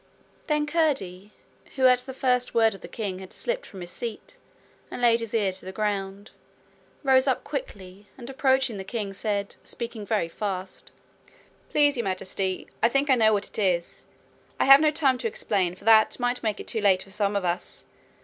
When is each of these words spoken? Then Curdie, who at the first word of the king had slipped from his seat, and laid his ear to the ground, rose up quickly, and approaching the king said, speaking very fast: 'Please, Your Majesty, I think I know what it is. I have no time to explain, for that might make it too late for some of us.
Then 0.47 0.65
Curdie, 0.65 1.29
who 1.75 1.85
at 1.85 1.99
the 1.99 2.13
first 2.15 2.55
word 2.55 2.73
of 2.73 2.81
the 2.81 2.87
king 2.87 3.19
had 3.19 3.31
slipped 3.31 3.67
from 3.67 3.81
his 3.81 3.91
seat, 3.91 4.39
and 4.89 4.99
laid 4.99 5.19
his 5.19 5.31
ear 5.31 5.51
to 5.51 5.63
the 5.63 5.71
ground, 5.71 6.31
rose 7.03 7.27
up 7.27 7.43
quickly, 7.43 8.07
and 8.17 8.27
approaching 8.27 8.77
the 8.77 8.83
king 8.83 9.13
said, 9.13 9.57
speaking 9.63 10.03
very 10.03 10.27
fast: 10.27 10.91
'Please, 11.69 11.97
Your 11.97 12.05
Majesty, 12.05 12.67
I 12.81 12.89
think 12.89 13.11
I 13.11 13.15
know 13.15 13.31
what 13.31 13.47
it 13.49 13.59
is. 13.59 14.07
I 14.59 14.65
have 14.65 14.81
no 14.81 14.89
time 14.89 15.19
to 15.19 15.27
explain, 15.27 15.75
for 15.75 15.85
that 15.85 16.19
might 16.19 16.41
make 16.41 16.59
it 16.59 16.65
too 16.65 16.81
late 16.81 17.03
for 17.03 17.11
some 17.11 17.35
of 17.35 17.45
us. 17.45 17.85